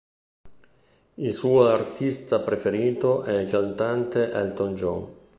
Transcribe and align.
Il 1.13 1.31
suo 1.31 1.67
artista 1.67 2.39
preferito 2.39 3.21
è 3.21 3.37
il 3.37 3.47
cantante 3.51 4.31
Elton 4.31 4.73
John. 4.73 5.07